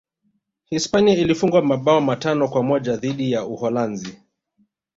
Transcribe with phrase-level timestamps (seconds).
[0.65, 4.17] hispania ilifungwa mabao matano kwa moja dhidi ya uholanzi